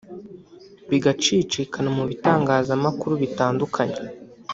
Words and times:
bigacicikana 0.89 1.89
mu 1.97 2.03
bitangazamakuru 2.09 3.13
bitandukanye 3.23 3.99